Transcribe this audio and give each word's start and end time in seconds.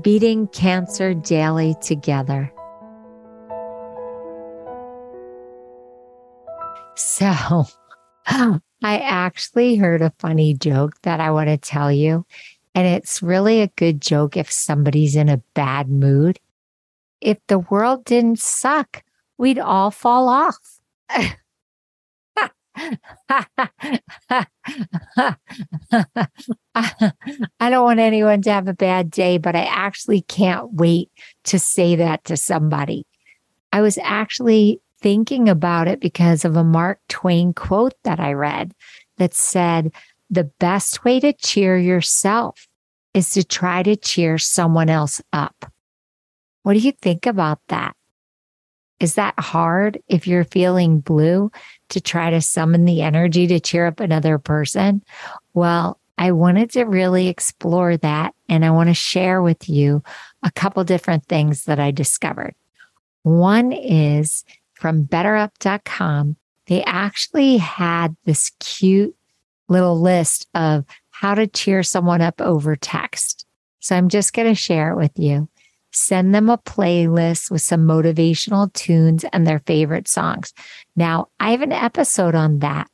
beating 0.00 0.46
cancer 0.48 1.14
daily 1.14 1.74
together. 1.80 2.52
So, 6.96 7.64
I 8.26 8.60
actually 8.82 9.76
heard 9.76 10.02
a 10.02 10.12
funny 10.18 10.54
joke 10.54 11.00
that 11.02 11.20
I 11.20 11.30
want 11.30 11.48
to 11.48 11.56
tell 11.56 11.92
you. 11.92 12.26
And 12.74 12.86
it's 12.86 13.22
really 13.22 13.60
a 13.60 13.68
good 13.68 14.00
joke 14.00 14.36
if 14.36 14.50
somebody's 14.50 15.16
in 15.16 15.28
a 15.28 15.42
bad 15.54 15.88
mood. 15.88 16.38
If 17.20 17.38
the 17.48 17.58
world 17.58 18.04
didn't 18.04 18.38
suck, 18.38 19.02
we'd 19.38 19.58
all 19.58 19.90
fall 19.90 20.28
off. 20.28 20.80
I 26.74 27.70
don't 27.70 27.84
want 27.84 28.00
anyone 28.00 28.42
to 28.42 28.52
have 28.52 28.68
a 28.68 28.74
bad 28.74 29.10
day, 29.10 29.38
but 29.38 29.54
I 29.54 29.64
actually 29.64 30.22
can't 30.22 30.72
wait 30.72 31.10
to 31.44 31.58
say 31.58 31.96
that 31.96 32.24
to 32.24 32.36
somebody. 32.36 33.06
I 33.72 33.80
was 33.80 33.98
actually 34.02 34.80
thinking 35.00 35.48
about 35.48 35.88
it 35.88 36.00
because 36.00 36.44
of 36.44 36.56
a 36.56 36.64
Mark 36.64 37.00
Twain 37.08 37.54
quote 37.54 37.94
that 38.04 38.20
I 38.20 38.32
read 38.32 38.74
that 39.18 39.34
said, 39.34 39.92
The 40.30 40.44
best 40.58 41.04
way 41.04 41.20
to 41.20 41.32
cheer 41.32 41.76
yourself 41.78 42.66
is 43.14 43.30
to 43.30 43.44
try 43.44 43.82
to 43.82 43.96
cheer 43.96 44.38
someone 44.38 44.88
else 44.88 45.20
up. 45.32 45.72
What 46.62 46.74
do 46.74 46.80
you 46.80 46.92
think 46.92 47.26
about 47.26 47.60
that? 47.68 47.96
Is 49.00 49.14
that 49.14 49.34
hard 49.38 50.00
if 50.08 50.26
you're 50.26 50.44
feeling 50.44 51.00
blue 51.00 51.50
to 51.88 52.00
try 52.00 52.30
to 52.30 52.40
summon 52.40 52.84
the 52.84 53.02
energy 53.02 53.46
to 53.46 53.58
cheer 53.58 53.86
up 53.86 53.98
another 53.98 54.38
person? 54.38 55.02
Well, 55.54 55.98
I 56.18 56.32
wanted 56.32 56.70
to 56.72 56.84
really 56.84 57.28
explore 57.28 57.96
that 57.96 58.34
and 58.48 58.62
I 58.62 58.70
want 58.70 58.90
to 58.90 58.94
share 58.94 59.40
with 59.40 59.70
you 59.70 60.02
a 60.42 60.50
couple 60.52 60.84
different 60.84 61.24
things 61.26 61.64
that 61.64 61.80
I 61.80 61.90
discovered. 61.90 62.54
One 63.22 63.72
is 63.72 64.44
from 64.74 65.04
betterup.com. 65.04 66.36
They 66.66 66.84
actually 66.84 67.56
had 67.56 68.16
this 68.24 68.52
cute 68.60 69.16
little 69.68 69.98
list 69.98 70.46
of 70.54 70.84
how 71.08 71.34
to 71.34 71.46
cheer 71.46 71.82
someone 71.82 72.20
up 72.20 72.40
over 72.40 72.76
text. 72.76 73.46
So 73.80 73.96
I'm 73.96 74.10
just 74.10 74.34
going 74.34 74.48
to 74.48 74.54
share 74.54 74.90
it 74.90 74.96
with 74.96 75.12
you 75.16 75.48
send 75.92 76.34
them 76.34 76.48
a 76.48 76.58
playlist 76.58 77.50
with 77.50 77.62
some 77.62 77.86
motivational 77.86 78.72
tunes 78.72 79.24
and 79.32 79.46
their 79.46 79.60
favorite 79.60 80.08
songs. 80.08 80.52
Now, 80.96 81.28
I 81.38 81.50
have 81.50 81.62
an 81.62 81.72
episode 81.72 82.34
on 82.34 82.60
that 82.60 82.88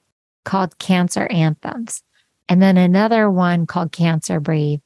called 0.44 0.78
Cancer 0.78 1.26
Anthems, 1.26 2.02
and 2.48 2.62
then 2.62 2.76
another 2.76 3.30
one 3.30 3.66
called 3.66 3.92
Cancer 3.92 4.40
Brave. 4.40 4.80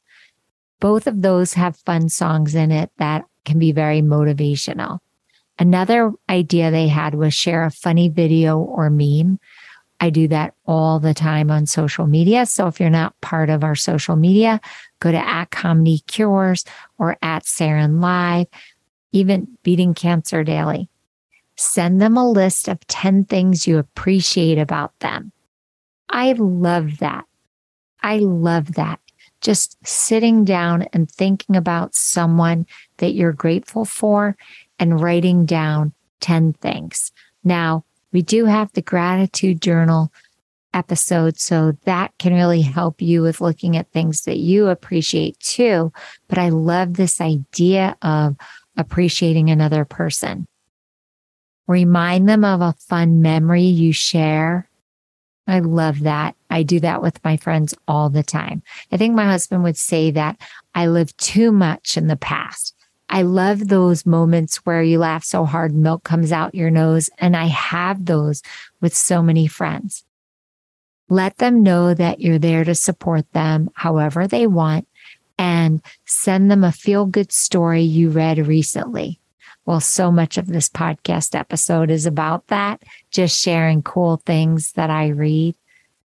Both 0.79 1.07
of 1.07 1.21
those 1.21 1.53
have 1.53 1.77
fun 1.77 2.09
songs 2.09 2.55
in 2.55 2.71
it 2.71 2.91
that 2.97 3.25
can 3.45 3.59
be 3.59 3.71
very 3.71 4.01
motivational. 4.01 4.99
Another 5.59 6.11
idea 6.29 6.71
they 6.71 6.87
had 6.87 7.13
was 7.13 7.33
share 7.33 7.63
a 7.63 7.71
funny 7.71 8.09
video 8.09 8.57
or 8.57 8.89
meme 8.89 9.39
I 10.01 10.09
do 10.09 10.27
that 10.29 10.55
all 10.65 10.99
the 10.99 11.13
time 11.13 11.51
on 11.51 11.67
social 11.67 12.07
media. 12.07 12.47
So 12.47 12.65
if 12.65 12.79
you're 12.79 12.89
not 12.89 13.19
part 13.21 13.51
of 13.51 13.63
our 13.63 13.75
social 13.75 14.15
media, 14.15 14.59
go 15.01 15.11
to 15.11 15.17
at 15.17 15.51
Comedy 15.51 15.99
Cures 16.07 16.63
or 16.97 17.17
at 17.21 17.43
Saranne 17.43 18.01
Live, 18.01 18.47
even 19.11 19.57
Beating 19.63 19.93
Cancer 19.93 20.45
Daily. 20.45 20.87
Send 21.57 22.01
them 22.01 22.15
a 22.15 22.29
list 22.29 22.69
of 22.69 22.85
10 22.87 23.25
things 23.25 23.67
you 23.67 23.77
appreciate 23.77 24.57
about 24.57 24.97
them. 24.99 25.33
I 26.07 26.31
love 26.33 26.99
that. 26.99 27.25
I 28.01 28.19
love 28.19 28.75
that. 28.75 28.99
Just 29.41 29.77
sitting 29.85 30.45
down 30.45 30.83
and 30.93 31.11
thinking 31.11 31.55
about 31.55 31.95
someone 31.95 32.65
that 32.97 33.13
you're 33.13 33.33
grateful 33.33 33.85
for 33.85 34.37
and 34.79 35.01
writing 35.01 35.45
down 35.45 35.93
10 36.21 36.53
things. 36.53 37.11
Now, 37.43 37.83
we 38.11 38.21
do 38.21 38.45
have 38.45 38.71
the 38.73 38.81
gratitude 38.81 39.61
journal 39.61 40.11
episode. 40.73 41.39
So 41.39 41.73
that 41.85 42.11
can 42.17 42.33
really 42.33 42.61
help 42.61 43.01
you 43.01 43.21
with 43.21 43.41
looking 43.41 43.77
at 43.77 43.91
things 43.91 44.21
that 44.23 44.37
you 44.37 44.67
appreciate 44.67 45.39
too. 45.39 45.91
But 46.27 46.37
I 46.37 46.49
love 46.49 46.93
this 46.93 47.19
idea 47.21 47.97
of 48.01 48.35
appreciating 48.77 49.49
another 49.49 49.85
person. 49.85 50.47
Remind 51.67 52.27
them 52.27 52.43
of 52.43 52.61
a 52.61 52.73
fun 52.73 53.21
memory 53.21 53.63
you 53.63 53.93
share. 53.93 54.69
I 55.47 55.59
love 55.59 56.01
that. 56.01 56.35
I 56.49 56.63
do 56.63 56.79
that 56.81 57.01
with 57.01 57.23
my 57.23 57.37
friends 57.37 57.73
all 57.87 58.09
the 58.09 58.23
time. 58.23 58.61
I 58.91 58.97
think 58.97 59.15
my 59.15 59.25
husband 59.25 59.63
would 59.63 59.77
say 59.77 60.11
that 60.11 60.37
I 60.75 60.87
live 60.87 61.15
too 61.17 61.51
much 61.51 61.97
in 61.97 62.07
the 62.07 62.15
past. 62.15 62.75
I 63.09 63.23
love 63.23 63.67
those 63.67 64.05
moments 64.05 64.57
where 64.57 64.81
you 64.81 64.99
laugh 64.99 65.25
so 65.25 65.43
hard, 65.43 65.75
milk 65.75 66.03
comes 66.03 66.31
out 66.31 66.55
your 66.55 66.69
nose. 66.69 67.09
And 67.17 67.35
I 67.35 67.45
have 67.47 68.05
those 68.05 68.41
with 68.79 68.95
so 68.95 69.21
many 69.21 69.47
friends. 69.47 70.05
Let 71.11 71.39
them 71.39 71.61
know 71.61 71.93
that 71.93 72.21
you're 72.21 72.39
there 72.39 72.63
to 72.63 72.73
support 72.73 73.29
them 73.33 73.69
however 73.73 74.27
they 74.27 74.47
want 74.47 74.87
and 75.37 75.81
send 76.05 76.49
them 76.49 76.63
a 76.63 76.71
feel 76.71 77.05
good 77.05 77.33
story 77.33 77.81
you 77.81 78.09
read 78.09 78.47
recently. 78.47 79.19
Well, 79.65 79.81
so 79.81 80.09
much 80.09 80.37
of 80.37 80.47
this 80.47 80.69
podcast 80.69 81.37
episode 81.37 81.91
is 81.91 82.05
about 82.05 82.47
that, 82.47 82.83
just 83.09 83.37
sharing 83.37 83.81
cool 83.81 84.21
things 84.25 84.71
that 84.71 84.89
I 84.89 85.09
read. 85.09 85.53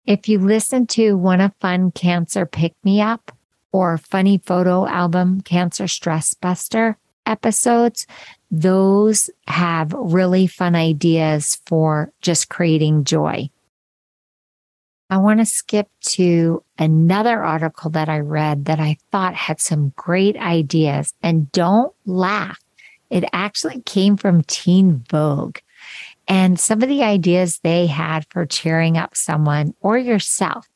If 0.06 0.30
you 0.30 0.40
listen 0.40 0.88
to 0.88 1.18
Want 1.18 1.42
a 1.42 1.52
Fun 1.60 1.92
Cancer 1.92 2.46
Pick 2.46 2.74
Me 2.86 3.02
Up, 3.02 3.34
or 3.74 3.98
funny 3.98 4.38
photo 4.38 4.88
album 4.88 5.42
Cancer 5.42 5.90
Stress 5.90 6.34
Buster 6.36 6.98
episodes, 7.26 8.08
those 8.50 9.30
have 9.48 9.92
really 9.92 10.48
fun 10.48 10.74
ideas 10.74 11.62
for 11.66 12.14
just 12.22 12.48
creating 12.48 13.04
joy. 13.04 13.50
I 15.10 15.18
want 15.18 15.40
to 15.40 15.46
skip 15.46 15.88
to 16.02 16.64
another 16.80 17.44
article 17.44 17.92
that 17.92 18.10
I 18.10 18.20
read 18.20 18.66
that 18.66 18.80
I 18.80 18.98
thought 19.12 19.36
had 19.36 19.62
some 19.62 19.94
great 19.96 20.36
ideas. 20.38 21.14
And 21.22 21.52
don't 21.52 21.94
laugh. 22.06 22.60
It 23.10 23.24
actually 23.32 23.82
came 23.82 24.18
from 24.18 24.44
Teen 24.44 25.04
Vogue. 25.10 25.58
And 26.28 26.60
some 26.60 26.82
of 26.82 26.90
the 26.90 27.04
ideas 27.04 27.60
they 27.60 27.86
had 27.86 28.26
for 28.30 28.48
cheering 28.48 28.98
up 28.98 29.16
someone 29.16 29.76
or 29.80 29.98
yourself 29.98 30.68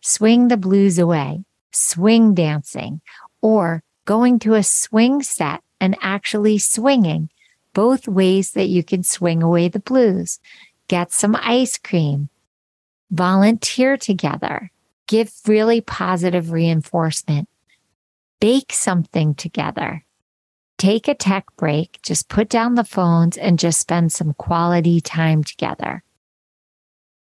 swing 0.00 0.48
the 0.48 0.56
blues 0.56 0.98
away, 0.98 1.44
swing 1.72 2.32
dancing, 2.32 3.00
or 3.42 3.82
going 4.06 4.38
to 4.38 4.54
a 4.54 4.62
swing 4.62 5.22
set 5.22 5.62
and 5.80 5.96
actually 6.00 6.56
swinging, 6.58 7.28
both 7.74 8.08
ways 8.08 8.52
that 8.52 8.68
you 8.68 8.82
can 8.82 9.02
swing 9.02 9.42
away 9.42 9.68
the 9.68 9.80
blues. 9.80 10.38
Get 10.88 11.12
some 11.12 11.36
ice 11.36 11.76
cream, 11.76 12.30
volunteer 13.10 13.96
together, 13.96 14.70
give 15.06 15.32
really 15.46 15.80
positive 15.80 16.50
reinforcement, 16.50 17.48
bake 18.40 18.72
something 18.72 19.34
together. 19.34 20.04
Take 20.78 21.08
a 21.08 21.14
tech 21.14 21.46
break, 21.56 21.98
just 22.02 22.28
put 22.28 22.50
down 22.50 22.74
the 22.74 22.84
phones 22.84 23.38
and 23.38 23.58
just 23.58 23.80
spend 23.80 24.12
some 24.12 24.34
quality 24.34 25.00
time 25.00 25.42
together. 25.42 26.02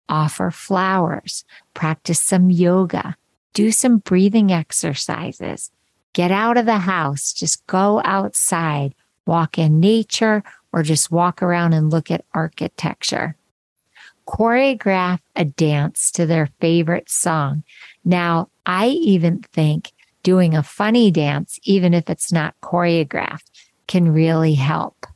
Offer 0.09 0.51
flowers, 0.51 1.45
practice 1.75 2.21
some 2.21 2.51
yoga, 2.51 3.17
do 3.53 3.71
some 3.71 3.99
breathing 3.99 4.51
exercises. 4.51 5.71
Get 6.15 6.31
out 6.31 6.57
of 6.57 6.67
the 6.67 6.79
house, 6.79 7.33
just 7.33 7.67
go 7.67 8.01
outside, 8.05 8.95
walk 9.27 9.59
in 9.59 9.81
nature, 9.81 10.43
or 10.73 10.83
just 10.83 11.11
walk 11.11 11.43
around 11.43 11.73
and 11.75 11.91
look 11.91 12.11
at 12.11 12.25
architecture. 12.33 13.37
Choreograph 14.33 15.21
a 15.37 15.45
dance 15.45 16.11
to 16.13 16.27
their 16.27 16.49
favorite 16.61 17.11
song. 17.11 17.65
Now, 18.05 18.49
I 18.65 18.89
even 18.89 19.43
think 19.53 19.93
doing 20.23 20.55
a 20.55 20.63
funny 20.63 21.11
dance, 21.11 21.59
even 21.65 21.93
if 21.93 22.09
it's 22.09 22.33
not 22.33 22.55
choreographed, 22.63 23.51
can 23.87 24.13
really 24.13 24.55
help. 24.55 25.07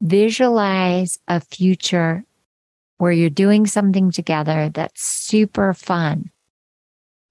Visualize 0.00 1.18
a 1.28 1.40
future 1.40 2.24
where 2.96 3.12
you're 3.12 3.30
doing 3.30 3.66
something 3.66 4.10
together 4.10 4.70
that's 4.72 5.02
super 5.02 5.74
fun 5.74 6.30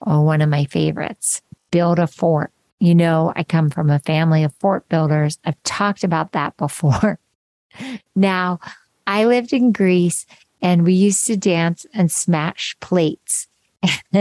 Oh, 0.05 0.21
one 0.21 0.41
of 0.41 0.49
my 0.49 0.65
favorites. 0.65 1.41
Build 1.71 1.99
a 1.99 2.07
fort. 2.07 2.51
You 2.79 2.93
know, 2.93 3.33
I 3.35 3.43
come 3.43 3.69
from 3.69 3.89
a 3.89 3.99
family 3.99 4.43
of 4.43 4.53
fort 4.59 4.87
builders. 4.89 5.39
I've 5.43 5.61
talked 5.63 6.03
about 6.03 6.33
that 6.33 6.55
before. 6.57 7.19
now, 8.15 8.59
I 9.07 9.25
lived 9.25 9.53
in 9.53 9.71
Greece 9.71 10.25
and 10.61 10.83
we 10.83 10.93
used 10.93 11.25
to 11.27 11.37
dance 11.37 11.85
and 11.93 12.11
smash 12.11 12.75
plates. 12.79 13.47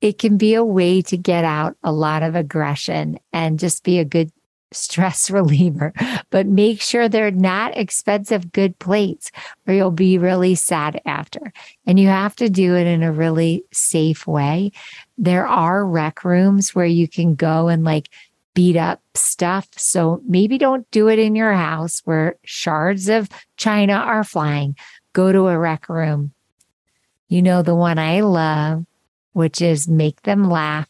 it 0.00 0.18
can 0.18 0.36
be 0.36 0.54
a 0.54 0.64
way 0.64 1.02
to 1.02 1.16
get 1.16 1.44
out 1.44 1.76
a 1.82 1.92
lot 1.92 2.22
of 2.22 2.34
aggression 2.34 3.18
and 3.32 3.58
just 3.58 3.84
be 3.84 3.98
a 3.98 4.04
good 4.04 4.30
stress 4.72 5.30
reliever, 5.30 5.92
but 6.30 6.46
make 6.46 6.80
sure 6.80 7.08
they're 7.08 7.30
not 7.30 7.76
expensive, 7.76 8.52
good 8.52 8.78
plates 8.78 9.30
or 9.66 9.74
you'll 9.74 9.90
be 9.90 10.18
really 10.18 10.54
sad 10.54 11.00
after. 11.06 11.52
And 11.86 11.98
you 11.98 12.08
have 12.08 12.36
to 12.36 12.48
do 12.48 12.74
it 12.74 12.86
in 12.86 13.02
a 13.02 13.12
really 13.12 13.64
safe 13.72 14.26
way. 14.26 14.72
There 15.18 15.46
are 15.46 15.86
rec 15.86 16.24
rooms 16.24 16.74
where 16.74 16.86
you 16.86 17.08
can 17.08 17.34
go 17.34 17.68
and 17.68 17.84
like 17.84 18.10
beat 18.56 18.76
up 18.76 19.00
stuff. 19.14 19.68
So 19.76 20.20
maybe 20.26 20.58
don't 20.58 20.90
do 20.90 21.08
it 21.08 21.20
in 21.20 21.36
your 21.36 21.52
house 21.52 22.00
where 22.04 22.36
shards 22.44 23.08
of 23.08 23.28
china 23.56 23.92
are 23.92 24.24
flying. 24.24 24.76
Go 25.12 25.30
to 25.30 25.46
a 25.46 25.58
rec 25.58 25.88
room. 25.88 26.32
You 27.28 27.42
know, 27.42 27.62
the 27.62 27.74
one 27.74 27.98
I 27.98 28.20
love, 28.20 28.84
which 29.32 29.62
is 29.62 29.86
make 29.86 30.22
them 30.22 30.50
laugh 30.50 30.88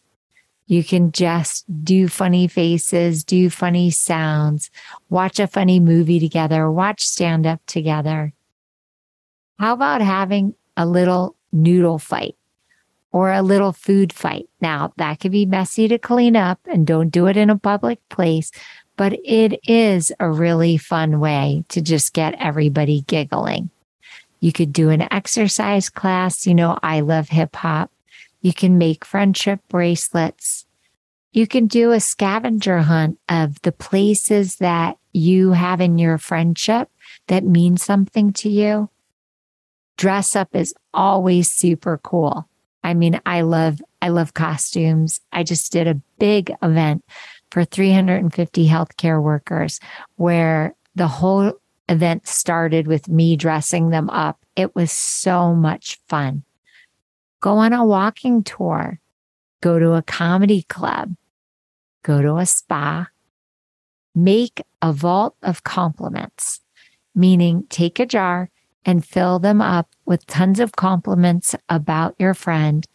you 0.66 0.82
can 0.82 1.12
just 1.12 1.64
do 1.84 2.08
funny 2.08 2.48
faces, 2.48 3.22
do 3.22 3.48
funny 3.50 3.90
sounds, 3.90 4.68
watch 5.08 5.38
a 5.38 5.46
funny 5.46 5.78
movie 5.78 6.18
together, 6.18 6.70
watch 6.70 7.06
stand 7.06 7.46
up 7.46 7.60
together. 7.66 8.32
How 9.60 9.74
about 9.74 10.00
having 10.00 10.54
a 10.76 10.84
little 10.84 11.36
noodle 11.52 12.00
fight 12.00 12.36
or 13.16 13.32
a 13.32 13.40
little 13.40 13.72
food 13.72 14.12
fight? 14.12 14.46
Now, 14.60 14.92
that 14.98 15.20
could 15.20 15.32
be 15.32 15.46
messy 15.46 15.88
to 15.88 15.96
clean 15.98 16.36
up 16.36 16.60
and 16.66 16.86
don't 16.86 17.08
do 17.08 17.28
it 17.28 17.36
in 17.38 17.48
a 17.48 17.56
public 17.56 18.06
place, 18.10 18.52
but 18.98 19.14
it 19.24 19.58
is 19.66 20.12
a 20.20 20.30
really 20.30 20.76
fun 20.76 21.18
way 21.18 21.64
to 21.70 21.80
just 21.80 22.12
get 22.12 22.34
everybody 22.38 23.04
giggling. 23.06 23.70
You 24.40 24.52
could 24.52 24.70
do 24.70 24.90
an 24.90 25.10
exercise 25.10 25.88
class. 25.88 26.46
You 26.46 26.54
know, 26.54 26.78
I 26.82 27.00
love 27.00 27.30
hip 27.30 27.56
hop. 27.56 27.90
You 28.42 28.52
can 28.52 28.76
make 28.76 29.02
friendship 29.02 29.60
bracelets. 29.70 30.66
You 31.32 31.46
can 31.46 31.68
do 31.68 31.92
a 31.92 32.00
scavenger 32.00 32.80
hunt 32.80 33.18
of 33.30 33.62
the 33.62 33.72
places 33.72 34.56
that 34.56 34.98
you 35.14 35.52
have 35.52 35.80
in 35.80 35.96
your 35.96 36.18
friendship 36.18 36.90
that 37.28 37.44
mean 37.44 37.78
something 37.78 38.34
to 38.34 38.50
you. 38.50 38.90
Dress 39.96 40.36
up 40.36 40.54
is 40.54 40.74
always 40.92 41.50
super 41.50 41.96
cool. 41.96 42.46
I 42.86 42.94
mean, 42.94 43.20
I 43.26 43.40
love, 43.40 43.82
I 44.00 44.10
love 44.10 44.34
costumes. 44.34 45.20
I 45.32 45.42
just 45.42 45.72
did 45.72 45.88
a 45.88 46.00
big 46.20 46.54
event 46.62 47.04
for 47.50 47.64
350 47.64 48.68
healthcare 48.68 49.20
workers 49.20 49.80
where 50.14 50.76
the 50.94 51.08
whole 51.08 51.54
event 51.88 52.28
started 52.28 52.86
with 52.86 53.08
me 53.08 53.34
dressing 53.34 53.90
them 53.90 54.08
up. 54.10 54.38
It 54.54 54.76
was 54.76 54.92
so 54.92 55.52
much 55.52 55.98
fun 56.08 56.44
go 57.40 57.58
on 57.58 57.72
a 57.72 57.84
walking 57.84 58.44
tour, 58.44 59.00
go 59.60 59.80
to 59.80 59.94
a 59.94 60.02
comedy 60.02 60.62
club, 60.62 61.16
go 62.04 62.22
to 62.22 62.36
a 62.36 62.46
spa, 62.46 63.08
make 64.14 64.62
a 64.80 64.92
vault 64.92 65.34
of 65.42 65.64
compliments, 65.64 66.60
meaning 67.16 67.64
take 67.68 67.98
a 67.98 68.06
jar 68.06 68.48
and 68.86 69.04
fill 69.04 69.40
them 69.40 69.60
up 69.60 69.90
with 70.06 70.26
tons 70.26 70.60
of 70.60 70.72
compliments 70.72 71.54
about 71.68 72.14
your 72.18 72.32
friend 72.32 72.86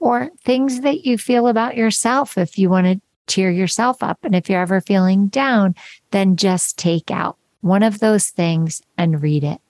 or 0.00 0.30
things 0.42 0.80
that 0.80 1.04
you 1.04 1.18
feel 1.18 1.46
about 1.46 1.76
yourself 1.76 2.36
if 2.36 2.58
you 2.58 2.70
want 2.70 2.86
to 2.86 3.00
cheer 3.26 3.50
yourself 3.50 4.02
up. 4.02 4.18
And 4.22 4.34
if 4.34 4.48
you're 4.48 4.60
ever 4.60 4.80
feeling 4.80 5.28
down, 5.28 5.74
then 6.10 6.36
just 6.36 6.78
take 6.78 7.10
out 7.10 7.36
one 7.60 7.82
of 7.82 8.00
those 8.00 8.28
things 8.30 8.82
and 8.98 9.22
read 9.22 9.44
it. 9.44 9.60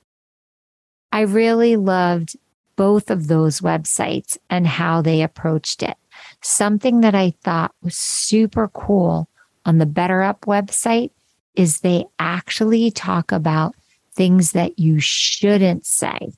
I 1.13 1.23
really 1.23 1.77
loved 1.77 2.37
both 2.77 3.11
of 3.11 3.29
those 3.29 3.61
websites 3.61 4.37
and 4.51 4.67
how 4.67 5.03
they 5.03 5.23
approached 5.23 5.83
it. 5.83 5.97
Something 6.41 7.01
that 7.03 7.15
I 7.15 7.35
thought 7.43 7.75
was 7.83 7.97
super 7.97 8.69
cool 8.69 9.29
on 9.65 9.79
the 9.79 9.87
BetterUp 9.87 10.41
website 10.41 11.11
is 11.55 11.81
they 11.81 12.05
actually 12.19 12.91
talk 12.91 13.31
about 13.31 13.77
things 14.15 14.53
that 14.53 14.79
you 14.79 15.01
shouldn't 15.01 15.87
say. 15.87 16.33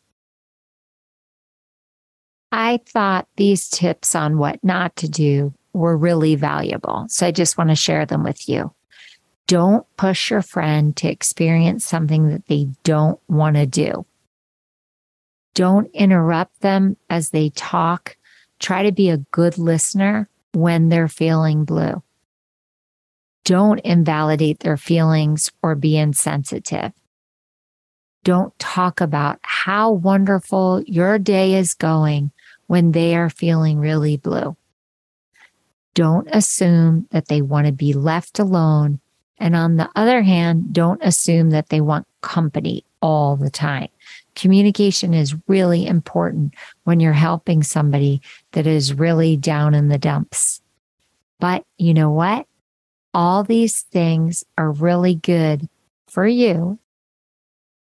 I 2.53 2.81
thought 2.87 3.29
these 3.37 3.69
tips 3.69 4.15
on 4.15 4.39
what 4.39 4.63
not 4.63 4.97
to 4.97 5.09
do 5.09 5.53
were 5.73 5.97
really 5.97 6.37
valuable. 6.37 7.07
So 7.09 7.27
I 7.27 7.31
just 7.31 7.59
want 7.59 7.71
to 7.71 7.77
share 7.77 8.07
them 8.07 8.23
with 8.23 8.49
you. 8.49 8.73
Don't 9.47 9.87
push 9.97 10.31
your 10.31 10.43
friend 10.43 10.97
to 10.97 11.09
experience 11.09 11.85
something 11.85 12.29
that 12.31 12.47
they 12.47 12.69
don't 12.83 13.21
want 13.29 13.57
to 13.57 13.67
do. 13.67 14.07
Don't 15.55 15.89
interrupt 15.95 16.61
them 16.61 16.97
as 17.09 17.31
they 17.31 17.51
talk. 17.51 18.17
Try 18.59 18.83
to 18.85 18.93
be 18.93 19.11
a 19.11 19.19
good 19.19 19.59
listener 19.59 20.29
when 20.53 20.89
they're 20.89 21.09
feeling 21.09 21.65
blue. 21.65 22.03
Don't 23.45 23.79
invalidate 23.81 24.61
their 24.61 24.77
feelings 24.77 25.53
or 25.63 25.75
be 25.75 25.97
insensitive. 25.97 26.93
Don't 28.27 28.59
talk 28.59 29.01
about 29.01 29.39
how 29.43 29.93
wonderful 29.93 30.83
your 30.83 31.17
day 31.17 31.55
is 31.55 31.75
going 31.75 32.33
when 32.67 32.91
they 32.91 33.15
are 33.15 33.31
feeling 33.31 33.79
really 33.79 34.17
blue. 34.17 34.57
Don't 35.95 36.27
assume 36.33 37.07
that 37.13 37.29
they 37.29 37.41
want 37.41 37.69
to 37.69 37.73
be 37.73 37.93
left 37.93 38.41
alone. 38.41 38.99
And 39.39 39.55
on 39.55 39.77
the 39.77 39.89
other 39.95 40.23
hand, 40.23 40.73
don't 40.73 41.01
assume 41.05 41.51
that 41.51 41.69
they 41.69 41.81
want 41.81 42.09
company 42.21 42.85
all 43.01 43.37
the 43.37 43.49
time. 43.49 43.91
Communication 44.35 45.15
is 45.15 45.37
really 45.47 45.87
important 45.87 46.55
when 46.83 46.99
you're 46.99 47.13
helping 47.13 47.63
somebody 47.63 48.21
that 48.51 48.67
is 48.67 48.93
really 48.93 49.37
down 49.37 49.73
in 49.73 49.87
the 49.87 49.99
dumps. 49.99 50.61
But 51.39 51.63
you 51.79 51.95
know 51.95 52.11
what? 52.11 52.49
All 53.15 53.45
these 53.45 53.83
things 53.83 54.43
are 54.59 54.73
really 54.73 55.15
good 55.15 55.69
for 56.09 56.27
you. 56.27 56.81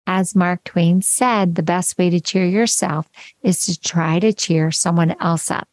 As 0.07 0.35
Mark 0.35 0.63
Twain 0.63 1.01
said, 1.01 1.55
the 1.55 1.63
best 1.63 1.97
way 1.97 2.09
to 2.09 2.19
cheer 2.19 2.45
yourself 2.45 3.09
is 3.43 3.65
to 3.65 3.79
try 3.79 4.19
to 4.19 4.33
cheer 4.33 4.71
someone 4.71 5.15
else 5.19 5.51
up. 5.51 5.67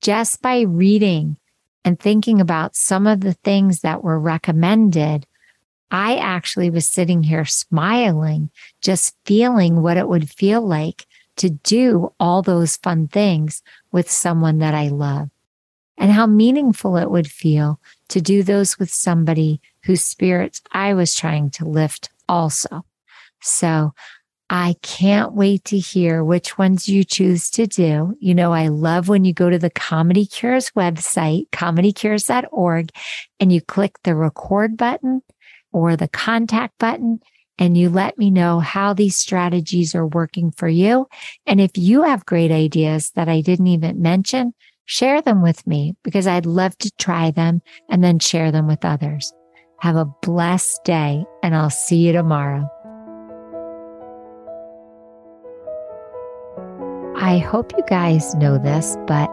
Just 0.00 0.40
by 0.40 0.60
reading 0.60 1.36
and 1.84 1.98
thinking 1.98 2.40
about 2.40 2.76
some 2.76 3.06
of 3.06 3.20
the 3.20 3.34
things 3.34 3.80
that 3.80 4.02
were 4.02 4.18
recommended 4.18 5.26
I 5.90 6.16
actually 6.16 6.70
was 6.70 6.88
sitting 6.88 7.22
here 7.22 7.44
smiling, 7.44 8.50
just 8.80 9.14
feeling 9.24 9.80
what 9.80 9.96
it 9.96 10.08
would 10.08 10.28
feel 10.28 10.60
like 10.60 11.06
to 11.36 11.50
do 11.50 12.12
all 12.18 12.42
those 12.42 12.76
fun 12.76 13.06
things 13.06 13.62
with 13.92 14.10
someone 14.10 14.58
that 14.58 14.74
I 14.74 14.88
love 14.88 15.30
and 15.96 16.10
how 16.10 16.26
meaningful 16.26 16.96
it 16.96 17.10
would 17.10 17.30
feel 17.30 17.80
to 18.08 18.20
do 18.20 18.42
those 18.42 18.76
with 18.76 18.90
somebody 18.90 19.60
whose 19.84 20.04
spirits 20.04 20.60
I 20.72 20.94
was 20.94 21.14
trying 21.14 21.50
to 21.50 21.64
lift 21.64 22.10
also. 22.28 22.84
So 23.44 23.92
I 24.50 24.76
can't 24.82 25.32
wait 25.32 25.64
to 25.66 25.78
hear 25.78 26.22
which 26.22 26.58
ones 26.58 26.88
you 26.88 27.04
choose 27.04 27.50
to 27.50 27.66
do. 27.66 28.14
You 28.20 28.34
know, 28.34 28.52
I 28.52 28.68
love 28.68 29.08
when 29.08 29.24
you 29.24 29.32
go 29.32 29.48
to 29.50 29.58
the 29.58 29.70
Comedy 29.70 30.26
Cures 30.26 30.70
website, 30.70 31.48
comedycures.org, 31.50 32.90
and 33.40 33.52
you 33.52 33.60
click 33.60 33.96
the 34.02 34.14
record 34.14 34.76
button 34.76 35.22
or 35.72 35.96
the 35.96 36.08
contact 36.08 36.78
button 36.78 37.20
and 37.58 37.76
you 37.78 37.88
let 37.88 38.18
me 38.18 38.30
know 38.30 38.60
how 38.60 38.92
these 38.92 39.16
strategies 39.16 39.94
are 39.94 40.06
working 40.06 40.50
for 40.50 40.68
you. 40.68 41.06
And 41.46 41.60
if 41.60 41.72
you 41.74 42.02
have 42.02 42.26
great 42.26 42.50
ideas 42.50 43.12
that 43.14 43.28
I 43.28 43.40
didn't 43.40 43.68
even 43.68 44.02
mention, 44.02 44.54
share 44.86 45.22
them 45.22 45.42
with 45.42 45.66
me 45.66 45.96
because 46.02 46.26
I'd 46.26 46.46
love 46.46 46.76
to 46.78 46.90
try 46.98 47.30
them 47.30 47.62
and 47.88 48.02
then 48.02 48.18
share 48.18 48.52
them 48.52 48.66
with 48.66 48.84
others. 48.84 49.32
Have 49.80 49.96
a 49.96 50.10
blessed 50.22 50.80
day 50.84 51.24
and 51.42 51.54
I'll 51.54 51.70
see 51.70 51.96
you 51.96 52.12
tomorrow. 52.12 52.68
I 57.16 57.38
hope 57.38 57.72
you 57.76 57.84
guys 57.88 58.34
know 58.34 58.58
this, 58.58 58.96
but 59.06 59.30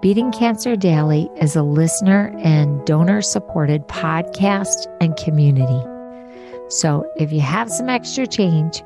Beating 0.00 0.30
Cancer 0.30 0.76
Daily 0.76 1.28
is 1.36 1.56
a 1.56 1.62
listener 1.62 2.32
and 2.38 2.84
donor 2.86 3.22
supported 3.22 3.88
podcast 3.88 4.86
and 5.00 5.16
community. 5.16 5.84
So 6.68 7.04
if 7.16 7.32
you 7.32 7.40
have 7.40 7.70
some 7.70 7.88
extra 7.88 8.26
change, 8.26 8.82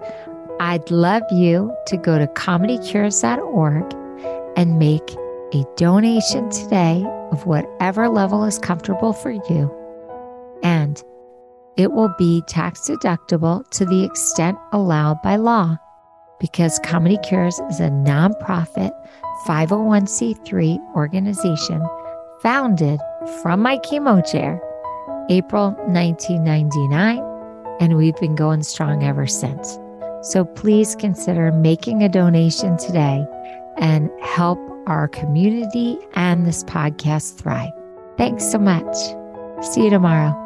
I'd 0.60 0.90
love 0.90 1.22
you 1.30 1.74
to 1.88 1.96
go 1.98 2.18
to 2.18 2.26
comedycures.org 2.26 3.94
and 4.56 4.78
make 4.78 5.14
a 5.52 5.64
donation 5.76 6.48
today 6.50 7.04
of 7.32 7.44
whatever 7.44 8.08
level 8.08 8.44
is 8.44 8.58
comfortable 8.58 9.12
for 9.12 9.30
you. 9.30 9.70
And 10.62 11.02
it 11.76 11.92
will 11.92 12.14
be 12.16 12.42
tax 12.48 12.88
deductible 12.88 13.68
to 13.72 13.84
the 13.84 14.04
extent 14.04 14.56
allowed 14.72 15.20
by 15.22 15.36
law 15.36 15.76
because 16.40 16.78
Comedy 16.80 17.18
Cures 17.18 17.58
is 17.70 17.80
a 17.80 17.88
nonprofit 17.88 18.92
501c3 19.46 20.78
organization 20.94 21.84
founded 22.40 23.00
from 23.42 23.60
my 23.60 23.78
chemo 23.78 24.24
chair, 24.30 24.60
April 25.30 25.70
1999, 25.86 27.22
and 27.80 27.96
we've 27.96 28.16
been 28.16 28.34
going 28.34 28.62
strong 28.62 29.02
ever 29.02 29.26
since. 29.26 29.78
So 30.22 30.44
please 30.44 30.96
consider 30.96 31.52
making 31.52 32.02
a 32.02 32.08
donation 32.08 32.76
today 32.76 33.26
and 33.76 34.10
help 34.22 34.58
our 34.86 35.08
community 35.08 35.98
and 36.14 36.46
this 36.46 36.64
podcast 36.64 37.38
thrive. 37.38 37.72
Thanks 38.16 38.50
so 38.50 38.58
much. 38.58 38.96
See 39.62 39.84
you 39.84 39.90
tomorrow. 39.90 40.45